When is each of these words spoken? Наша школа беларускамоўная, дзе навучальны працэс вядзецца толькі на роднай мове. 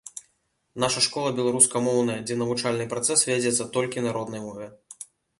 Наша 0.83 1.01
школа 1.07 1.33
беларускамоўная, 1.39 2.15
дзе 2.29 2.37
навучальны 2.41 2.87
працэс 2.93 3.25
вядзецца 3.31 3.67
толькі 3.75 4.03
на 4.07 4.15
роднай 4.17 4.41
мове. 4.47 4.65